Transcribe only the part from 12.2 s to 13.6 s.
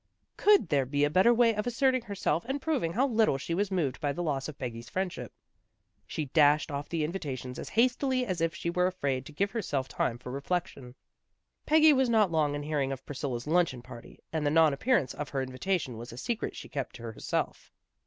long in hearing of Priscilla's